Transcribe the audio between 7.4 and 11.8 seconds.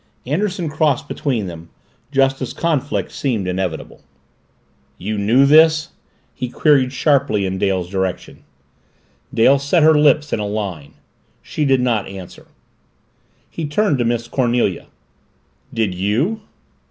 in Dale's direction. Dale set her lips in a line. She